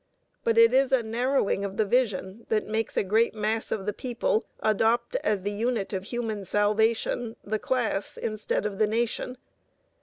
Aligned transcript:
But 0.43 0.57
it 0.57 0.73
is 0.73 0.91
a 0.91 1.03
narrowing 1.03 1.63
of 1.63 1.77
the 1.77 1.85
vision 1.85 2.47
that 2.49 2.65
makes 2.65 2.97
a 2.97 3.03
great 3.03 3.35
mass 3.35 3.71
of 3.71 3.85
the 3.85 3.93
people 3.93 4.47
adopt 4.61 5.15
as 5.17 5.43
the 5.43 5.51
unit 5.51 5.93
of 5.93 6.05
human 6.05 6.43
salvation 6.43 7.35
the 7.43 7.59
class 7.59 8.17
instead 8.17 8.65
of 8.65 8.79
the 8.79 8.87
nation. 8.87 9.37